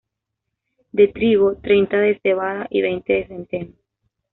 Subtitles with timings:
[0.93, 3.73] De trigo, treinta de cebada y veinte de centeno.